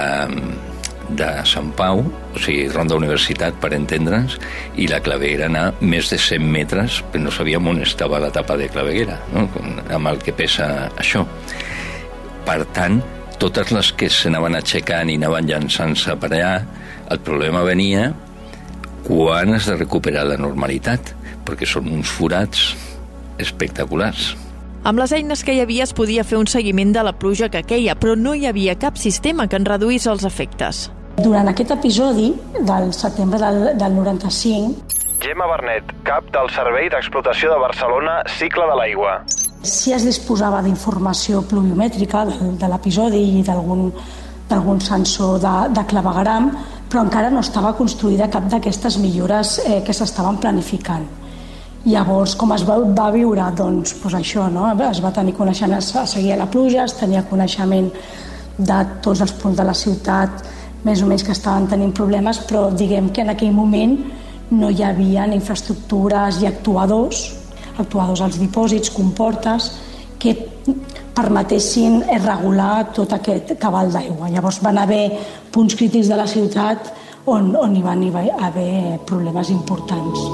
de 1.09 1.29
Sant 1.49 1.71
Pau, 1.77 2.03
o 2.05 2.41
sigui, 2.41 2.69
Ronda 2.73 2.97
Universitat, 2.99 3.57
per 3.63 3.73
entendre'ns, 3.77 4.37
i 4.77 4.89
la 4.91 5.01
claveguera 5.05 5.49
anar 5.49 5.67
més 5.81 6.11
de 6.13 6.19
100 6.21 6.49
metres, 6.53 7.01
però 7.13 7.25
no 7.27 7.35
sabíem 7.35 7.71
on 7.71 7.83
estava 7.85 8.21
la 8.23 8.33
tapa 8.35 8.59
de 8.61 8.69
claveguera, 8.73 9.19
no? 9.33 9.47
amb 9.95 10.13
el 10.13 10.21
que 10.25 10.37
pesa 10.37 10.89
això. 11.01 11.25
Per 12.49 12.61
tant, 12.77 13.01
totes 13.39 13.73
les 13.75 13.93
que 13.95 14.11
s'anaven 14.11 14.59
aixecant 14.59 15.11
i 15.13 15.17
anaven 15.21 15.49
llançant-se 15.49 16.17
per 16.21 16.33
allà, 16.33 16.55
el 17.09 17.23
problema 17.25 17.65
venia 17.65 18.11
quan 19.07 19.55
has 19.55 19.69
de 19.71 19.79
recuperar 19.79 20.27
la 20.29 20.37
normalitat 20.41 21.15
perquè 21.47 21.69
són 21.69 21.89
uns 21.95 22.11
forats 22.11 22.75
espectaculars. 23.41 24.35
Amb 24.89 25.01
les 25.01 25.13
eines 25.17 25.43
que 25.45 25.55
hi 25.55 25.63
havia 25.63 25.87
es 25.87 25.95
podia 25.97 26.25
fer 26.27 26.39
un 26.39 26.47
seguiment 26.51 26.93
de 26.95 27.03
la 27.07 27.15
pluja 27.17 27.49
que 27.53 27.65
queia, 27.67 27.97
però 27.99 28.15
no 28.19 28.35
hi 28.35 28.47
havia 28.47 28.79
cap 28.79 28.99
sistema 29.01 29.49
que 29.49 29.59
en 29.59 29.67
reduís 29.69 30.07
els 30.07 30.27
efectes. 30.29 30.89
Durant 31.19 31.49
aquest 31.51 31.73
episodi, 31.75 32.29
del 32.63 32.93
setembre 32.95 33.41
del, 33.43 33.57
del 33.79 33.95
95... 33.95 34.99
Gemma 35.19 35.49
Bernet, 35.51 35.89
cap 36.07 36.29
del 36.31 36.47
Servei 36.55 36.87
d'Explotació 36.93 37.51
de 37.51 37.57
Barcelona 37.59 38.21
Cicle 38.37 38.69
de 38.71 38.77
l'Aigua. 38.79 39.15
Si 39.67 39.91
es 39.91 40.05
disposava 40.07 40.61
d'informació 40.63 41.41
pluviomètrica 41.51 42.23
de, 42.29 42.37
de 42.61 42.69
l'episodi 42.71 43.23
i 43.41 43.43
d'algun 43.43 44.79
sensor 44.85 45.41
de, 45.43 45.55
de 45.75 45.85
clavegaram, 45.91 46.53
però 46.87 47.03
encara 47.03 47.33
no 47.35 47.43
estava 47.43 47.75
construïda 47.75 48.31
cap 48.31 48.47
d'aquestes 48.53 49.01
millores 49.03 49.57
eh, 49.65 49.81
que 49.83 49.97
s'estaven 49.97 50.39
planificant. 50.39 51.09
Llavors, 51.89 52.37
com 52.39 52.55
es 52.55 52.63
va, 52.69 52.79
va 52.79 53.09
viure? 53.11 53.43
Doncs, 53.59 53.97
doncs 54.05 54.15
això, 54.21 54.47
no? 54.55 54.71
es 54.87 55.03
va 55.03 55.11
tenir 55.19 55.35
coneixement, 55.35 55.83
es 55.83 56.15
seguia 56.15 56.39
la 56.39 56.47
pluja, 56.47 56.87
es 56.87 56.95
tenia 57.01 57.27
coneixement 57.27 57.91
de 58.59 58.79
tots 59.03 59.27
els 59.27 59.35
punts 59.43 59.59
de 59.59 59.67
la 59.67 59.75
ciutat 59.75 60.47
més 60.85 61.03
o 61.03 61.09
menys 61.09 61.25
que 61.27 61.35
estaven 61.35 61.67
tenint 61.71 61.93
problemes, 61.97 62.41
però 62.47 62.69
diguem 62.71 63.11
que 63.11 63.25
en 63.25 63.33
aquell 63.35 63.55
moment 63.55 63.97
no 64.51 64.71
hi 64.71 64.83
havia 64.85 65.27
infraestructures 65.35 66.41
i 66.43 66.49
actuadors, 66.49 67.25
actuadors 67.79 68.23
als 68.25 68.39
dipòsits, 68.41 68.93
comportes, 68.95 69.73
que 70.19 70.35
permetessin 71.15 72.01
regular 72.25 72.89
tot 72.95 73.13
aquest 73.15 73.55
cabal 73.61 73.93
d'aigua. 73.93 74.31
Llavors 74.31 74.61
van 74.63 74.79
haver 74.79 75.05
punts 75.53 75.77
crítics 75.79 76.11
de 76.11 76.19
la 76.19 76.27
ciutat 76.31 76.93
on, 77.27 77.55
on 77.57 77.77
hi 77.77 77.85
van 77.85 78.03
haver 78.47 78.99
problemes 79.07 79.51
importants. 79.51 80.27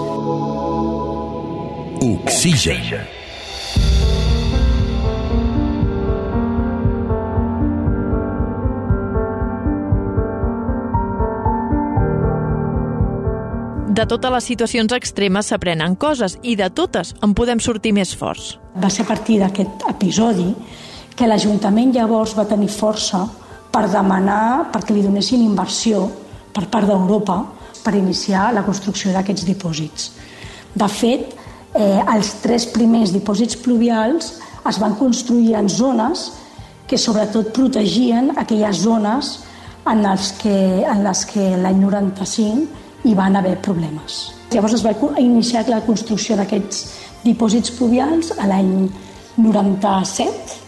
Oxigen. 2.04 3.24
De 13.94 14.02
totes 14.10 14.32
les 14.32 14.46
situacions 14.48 14.90
extremes 14.96 15.46
s'aprenen 15.52 15.92
coses 15.94 16.32
i 16.42 16.56
de 16.58 16.66
totes 16.78 17.12
en 17.22 17.34
podem 17.38 17.60
sortir 17.62 17.92
més 17.94 18.10
forts. 18.18 18.56
Va 18.82 18.88
ser 18.90 19.04
a 19.04 19.06
partir 19.06 19.36
d'aquest 19.38 19.84
episodi 19.86 20.48
que 21.14 21.28
l'Ajuntament 21.30 21.92
llavors 21.94 22.32
va 22.34 22.46
tenir 22.50 22.72
força 22.74 23.20
per 23.70 23.84
demanar 23.92 24.72
perquè 24.74 24.96
li 24.96 25.04
donessin 25.04 25.44
inversió 25.44 26.08
per 26.56 26.64
part 26.72 26.90
d'Europa 26.90 27.38
per 27.84 27.94
iniciar 27.94 28.48
la 28.56 28.64
construcció 28.66 29.12
d'aquests 29.14 29.46
dipòsits. 29.46 30.10
De 30.74 30.88
fet, 30.90 31.30
eh, 31.78 32.02
els 32.16 32.34
tres 32.42 32.66
primers 32.74 33.14
dipòsits 33.14 33.60
pluvials 33.62 34.40
es 34.66 34.80
van 34.82 34.98
construir 34.98 35.54
en 35.54 35.68
zones 35.68 36.32
que 36.88 36.98
sobretot 36.98 37.52
protegien 37.54 38.32
aquelles 38.42 38.82
zones 38.88 39.36
en 39.86 40.02
les 40.02 40.32
que, 40.40 40.82
en 40.82 41.04
les 41.04 41.26
que 41.30 41.52
l'any 41.62 41.78
95 41.78 42.82
hi 43.04 43.14
van 43.14 43.37
haver 43.37 43.58
problemes. 43.61 44.34
Llavors 44.52 44.75
es 44.78 44.84
va 44.84 44.94
iniciar 45.20 45.64
la 45.68 45.82
construcció 45.84 46.37
d'aquests 46.38 46.84
dipòsits 47.25 47.73
pluvials 47.78 48.32
a 48.38 48.49
l'any 48.49 48.88
97. 49.37 50.61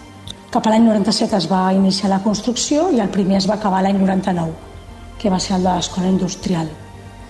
Cap 0.52 0.66
a 0.66 0.72
l'any 0.72 0.86
97 0.88 1.36
es 1.36 1.46
va 1.50 1.72
iniciar 1.74 2.10
la 2.12 2.22
construcció 2.24 2.90
i 2.92 3.00
el 3.00 3.12
primer 3.12 3.38
es 3.40 3.48
va 3.48 3.56
acabar 3.60 3.82
l'any 3.84 4.00
99, 4.00 4.52
que 5.20 5.30
va 5.32 5.40
ser 5.40 5.56
el 5.56 5.64
de 5.64 5.76
l'escola 5.76 6.12
industrial. 6.12 6.68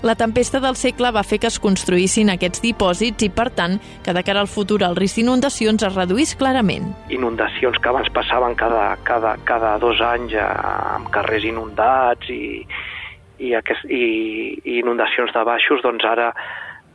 La 0.03 0.15
tempesta 0.15 0.61
del 0.61 0.77
segle 0.77 1.11
va 1.11 1.23
fer 1.25 1.39
que 1.43 1.49
es 1.49 1.57
construïssin 1.59 2.29
aquests 2.31 2.61
dipòsits 2.63 3.25
i, 3.27 3.31
per 3.33 3.49
tant, 3.57 3.79
que 4.05 4.13
de 4.15 4.23
cara 4.23 4.43
al 4.45 4.51
futur 4.51 4.83
el 4.87 4.95
risc 4.99 5.17
d'inundacions 5.19 5.83
es 5.83 5.95
reduís 5.95 6.35
clarament. 6.37 6.93
Inundacions 7.11 7.79
que 7.83 7.91
abans 7.91 8.11
passaven 8.15 8.55
cada, 8.61 8.91
cada, 9.09 9.35
cada 9.49 9.73
dos 9.83 10.03
anys 10.05 10.37
amb 10.37 11.09
carrers 11.15 11.49
inundats 11.49 12.31
i, 12.31 12.67
i, 13.39 13.55
aquest, 13.55 13.85
i, 13.91 14.05
i 14.65 14.79
inundacions 14.81 15.33
de 15.35 15.45
baixos, 15.45 15.83
doncs 15.85 16.05
ara 16.05 16.33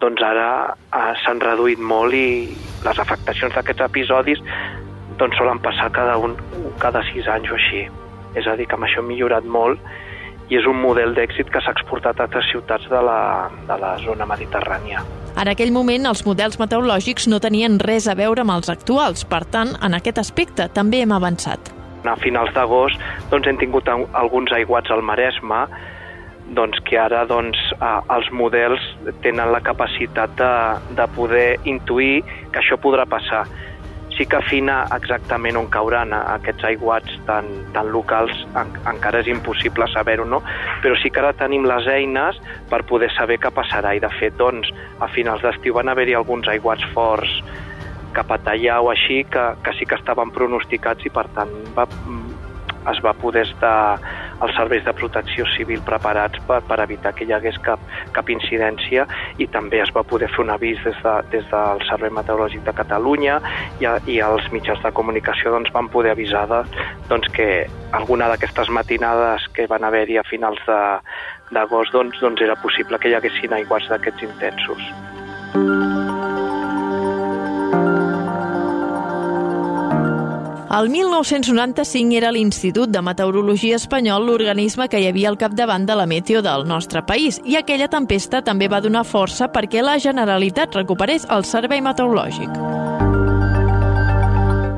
doncs 0.01 0.21
ara 0.25 0.45
eh, 0.73 1.13
s'han 1.21 1.41
reduït 1.43 1.79
molt 1.79 2.15
i 2.17 2.49
les 2.85 3.01
afectacions 3.03 3.53
d'aquests 3.53 3.85
episodis 3.85 4.41
doncs 5.19 5.37
solen 5.37 5.61
passar 5.61 5.91
cada, 5.93 6.17
un, 6.17 6.33
cada 6.81 7.03
sis 7.11 7.27
anys 7.29 7.51
o 7.51 7.57
així. 7.59 7.83
És 8.33 8.47
a 8.47 8.55
dir, 8.57 8.65
que 8.65 8.77
amb 8.77 8.87
això 8.87 9.03
hem 9.03 9.11
millorat 9.11 9.45
molt 9.45 9.77
i 10.51 10.57
és 10.59 10.65
un 10.67 10.79
model 10.81 11.13
d'èxit 11.15 11.51
que 11.51 11.61
s'ha 11.63 11.73
exportat 11.75 12.19
a 12.19 12.25
altres 12.27 12.47
ciutats 12.51 12.87
de 12.91 13.01
la, 13.05 13.19
de 13.69 13.77
la 13.79 13.91
zona 14.03 14.25
mediterrània. 14.27 15.03
En 15.39 15.47
aquell 15.47 15.71
moment, 15.71 16.09
els 16.09 16.25
models 16.27 16.57
meteorològics 16.59 17.29
no 17.31 17.39
tenien 17.43 17.77
res 17.79 18.09
a 18.11 18.17
veure 18.19 18.43
amb 18.43 18.57
els 18.57 18.71
actuals. 18.73 19.23
Per 19.23 19.45
tant, 19.53 19.71
en 19.79 19.95
aquest 19.95 20.19
aspecte 20.19 20.67
també 20.75 21.05
hem 21.05 21.13
avançat. 21.15 21.71
A 22.03 22.17
finals 22.19 22.51
d'agost 22.55 22.99
doncs, 23.31 23.47
hem 23.47 23.61
tingut 23.61 23.87
alguns 23.87 24.51
aiguats 24.57 24.91
al 24.91 25.05
Maresme, 25.05 25.63
doncs, 26.55 26.79
que 26.87 26.99
ara 26.99 27.23
doncs, 27.29 27.59
els 27.81 28.29
models 28.35 28.83
tenen 29.23 29.51
la 29.53 29.61
capacitat 29.63 30.33
de, 30.39 30.53
de 30.97 31.09
poder 31.15 31.49
intuir 31.63 32.21
que 32.51 32.61
això 32.61 32.79
podrà 32.81 33.07
passar 33.09 33.45
sí 34.17 34.25
que 34.27 34.37
afina 34.37 34.83
exactament 34.93 35.57
on 35.57 35.69
cauran 35.71 36.11
aquests 36.13 36.65
aiguats 36.67 37.13
tan, 37.25 37.47
tan 37.73 37.91
locals 37.93 38.33
en, 38.59 38.73
encara 38.91 39.21
és 39.23 39.29
impossible 39.31 39.87
saber-ho, 39.93 40.27
no? 40.27 40.41
Però 40.83 40.97
sí 40.99 41.09
que 41.09 41.21
ara 41.23 41.31
tenim 41.37 41.65
les 41.69 41.87
eines 41.87 42.37
per 42.69 42.83
poder 42.89 43.09
saber 43.15 43.39
què 43.41 43.53
passarà 43.55 43.95
i 43.95 44.03
de 44.03 44.11
fet, 44.19 44.35
doncs, 44.37 44.69
a 44.99 45.09
finals 45.15 45.43
d'estiu 45.45 45.77
van 45.79 45.89
haver-hi 45.89 46.17
alguns 46.19 46.51
aiguats 46.51 46.85
forts 46.95 47.39
cap 48.13 48.31
a 48.35 48.37
Tallà 48.43 48.81
o 48.83 48.91
així 48.91 49.23
que, 49.31 49.45
que 49.63 49.73
sí 49.79 49.87
que 49.87 49.95
estaven 49.95 50.33
pronosticats 50.35 51.07
i 51.07 51.13
per 51.15 51.29
tant 51.35 51.53
va, 51.77 51.87
es 52.91 52.99
va 53.05 53.15
poder 53.15 53.45
estar 53.47 53.99
els 54.41 54.55
serveis 54.57 54.83
de 54.85 54.93
protecció 54.97 55.45
civil 55.55 55.81
preparats 55.85 56.41
per, 56.47 56.61
per 56.67 56.79
evitar 56.83 57.13
que 57.17 57.25
hi 57.27 57.33
hagués 57.35 57.57
cap, 57.65 57.81
cap 58.15 58.29
incidència 58.33 59.05
i 59.41 59.47
també 59.53 59.81
es 59.83 59.93
va 59.95 60.03
poder 60.07 60.31
fer 60.33 60.43
un 60.45 60.53
avís 60.53 60.81
des, 60.85 60.97
de, 61.03 61.15
des 61.33 61.47
del 61.51 61.83
Servei 61.89 62.13
Meteorològic 62.17 62.65
de 62.67 62.75
Catalunya 62.81 63.39
i, 63.79 63.89
i 64.15 64.19
els 64.25 64.49
mitjans 64.55 64.81
de 64.83 64.93
comunicació 64.97 65.53
doncs, 65.55 65.73
van 65.75 65.89
poder 65.93 66.15
avisar 66.15 66.47
de, 66.51 66.63
doncs, 67.09 67.29
que 67.35 67.49
alguna 67.97 68.29
d'aquestes 68.31 68.71
matinades 68.73 69.47
que 69.55 69.67
van 69.71 69.85
haver-hi 69.87 70.19
a 70.21 70.27
finals 70.27 70.61
d'agost 71.51 71.93
doncs, 71.95 72.19
doncs 72.23 72.41
era 72.41 72.57
possible 72.63 72.99
que 72.99 73.11
hi 73.11 73.17
haguessin 73.19 73.59
aiguats 73.59 73.91
d'aquests 73.91 74.29
intensos. 74.31 76.00
El 80.71 80.87
1995 80.87 82.15
era 82.15 82.29
l'Institut 82.31 82.93
de 82.95 83.01
Meteorologia 83.03 83.75
Espanyol 83.75 84.23
l'organisme 84.23 84.85
que 84.87 85.01
hi 85.03 85.07
havia 85.09 85.27
al 85.27 85.35
capdavant 85.41 85.83
de 85.89 85.97
la 85.99 86.05
meteo 86.07 86.39
del 86.45 86.63
nostre 86.69 87.01
país 87.03 87.41
i 87.43 87.57
aquella 87.59 87.89
tempesta 87.91 88.39
també 88.47 88.69
va 88.71 88.79
donar 88.79 89.01
força 89.03 89.49
perquè 89.51 89.83
la 89.83 89.97
Generalitat 89.99 90.77
recuperés 90.79 91.27
el 91.35 91.43
servei 91.49 91.83
meteorològic. 91.83 92.55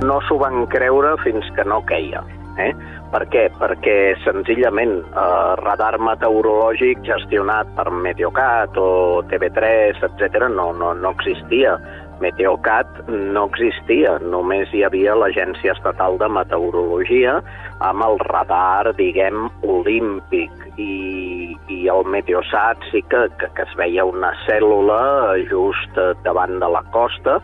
No 0.09 0.17
s'ho 0.25 0.39
van 0.41 0.65
creure 0.73 1.13
fins 1.21 1.53
que 1.53 1.67
no 1.69 1.83
queia. 1.85 2.25
Eh? 2.57 2.71
Per 3.13 3.21
què? 3.29 3.43
Perquè 3.53 3.97
senzillament 4.23 4.95
eh, 4.97 5.21
radar 5.61 5.99
meteorològic 6.01 7.05
gestionat 7.05 7.69
per 7.77 7.91
Meteocat 7.93 8.81
o 8.81 9.21
TV3, 9.29 10.01
etc 10.09 10.49
no, 10.49 10.71
no, 10.73 10.95
no 10.97 11.13
existia. 11.13 11.77
Meteocat 12.21 13.09
no 13.09 13.47
existia, 13.49 14.17
només 14.21 14.71
hi 14.73 14.83
havia 14.85 15.15
l'Agència 15.17 15.73
Estatal 15.73 16.19
de 16.21 16.29
Meteorologia 16.29 17.39
amb 17.83 18.05
el 18.05 18.19
radar, 18.27 18.93
diguem, 18.99 19.47
olímpic. 19.63 20.51
I, 20.77 21.53
i 21.69 21.83
el 21.91 22.07
Meteosat 22.09 22.81
sí 22.91 23.03
que, 23.09 23.27
que, 23.37 23.49
que 23.53 23.65
es 23.67 23.75
veia 23.77 24.05
una 24.09 24.31
cèl·lula 24.47 25.01
just 25.49 25.99
davant 26.25 26.57
de 26.63 26.69
la 26.73 26.81
costa 26.95 27.37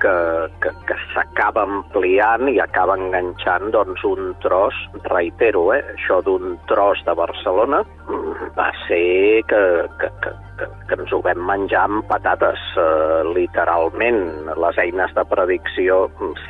que, 0.00 0.14
que, 0.62 0.72
que 0.86 0.96
s'acaba 1.12 1.64
ampliant 1.66 2.48
i 2.52 2.58
acaba 2.62 2.96
enganxant 2.98 3.72
doncs, 3.74 4.04
un 4.06 4.32
tros, 4.42 4.76
reitero, 5.10 5.68
eh, 5.74 5.82
això 5.94 6.20
d'un 6.26 6.56
tros 6.70 7.02
de 7.06 7.14
Barcelona 7.18 7.82
va 8.58 8.68
ser 8.86 9.42
que, 9.50 9.62
que, 10.00 10.12
que, 10.22 10.34
que 10.88 10.96
ens 10.98 11.12
ho 11.12 11.20
vam 11.24 11.44
menjar 11.46 11.84
amb 11.86 12.06
patates, 12.08 12.60
eh, 12.80 13.22
literalment. 13.36 14.48
Les 14.64 14.80
eines 14.84 15.12
de 15.14 15.24
predicció 15.28 16.00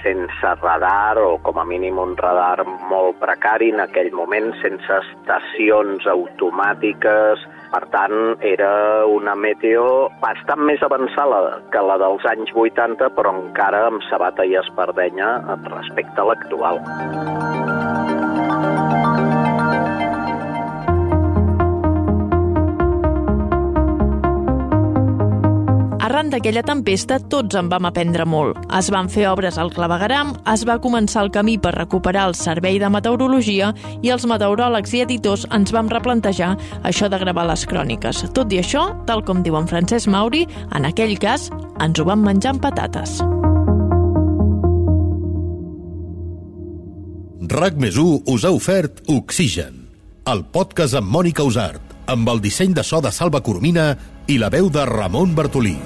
sense 0.02 0.54
radar, 0.62 1.18
o 1.18 1.38
com 1.42 1.58
a 1.58 1.66
mínim 1.68 1.98
un 1.98 2.16
radar 2.16 2.64
molt 2.90 3.18
precari 3.20 3.72
en 3.74 3.82
aquell 3.84 4.12
moment, 4.12 4.52
sense 4.62 5.00
estacions 5.02 6.06
automàtiques, 6.06 7.46
per 7.72 7.84
tant, 7.92 8.38
era 8.40 9.04
una 9.06 9.34
meteo 9.36 10.08
bastant 10.22 10.62
més 10.70 10.82
avançada 10.82 11.58
que 11.72 11.84
la 11.84 11.98
dels 12.00 12.24
anys 12.32 12.54
80, 12.54 13.10
però 13.18 13.34
encara 13.36 13.86
amb 13.90 14.04
sabata 14.08 14.46
i 14.48 14.56
espardenya 14.62 15.34
respecte 15.68 16.22
a 16.22 16.30
l'actual. 16.30 17.67
Arran 26.08 26.30
d'aquella 26.32 26.62
tempesta, 26.64 27.18
tots 27.20 27.58
en 27.58 27.66
vam 27.68 27.84
aprendre 27.84 28.24
molt. 28.24 28.56
Es 28.72 28.86
van 28.88 29.10
fer 29.12 29.26
obres 29.28 29.58
al 29.60 29.68
clavegaram, 29.74 30.30
es 30.48 30.62
va 30.64 30.78
començar 30.80 31.20
el 31.26 31.28
camí 31.34 31.58
per 31.60 31.74
recuperar 31.74 32.22
el 32.30 32.36
servei 32.38 32.78
de 32.80 32.88
meteorologia 32.88 33.74
i 34.00 34.08
els 34.14 34.24
meteoròlegs 34.24 34.94
i 34.96 35.02
editors 35.04 35.44
ens 35.52 35.74
vam 35.76 35.90
replantejar 35.92 36.54
això 36.88 37.10
de 37.12 37.18
gravar 37.20 37.44
les 37.50 37.66
cròniques. 37.68 38.22
Tot 38.32 38.54
i 38.56 38.62
això, 38.62 38.86
tal 39.04 39.20
com 39.20 39.42
diu 39.44 39.58
en 39.60 39.68
Francesc 39.68 40.08
Mauri, 40.08 40.46
en 40.72 40.88
aquell 40.88 41.12
cas 41.20 41.50
ens 41.76 42.00
ho 42.00 42.08
vam 42.08 42.24
menjar 42.24 42.54
amb 42.54 42.64
patates. 42.64 43.18
RAC 47.52 47.76
més 47.84 48.00
us 48.00 48.48
ha 48.48 48.54
ofert 48.56 49.04
Oxigen, 49.12 49.84
el 50.24 50.46
podcast 50.56 50.96
amb 50.96 51.12
Mònica 51.12 51.44
Usart, 51.44 51.84
amb 52.08 52.32
el 52.32 52.40
disseny 52.40 52.72
de 52.72 52.80
so 52.80 53.04
de 53.04 53.12
Salva 53.12 53.44
Coromina 53.44 53.90
i 54.24 54.40
la 54.40 54.48
veu 54.48 54.72
de 54.72 54.88
Ramon 54.88 55.36
Bartolí. 55.36 55.76